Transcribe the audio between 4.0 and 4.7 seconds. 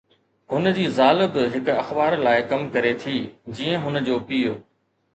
جو پيءُ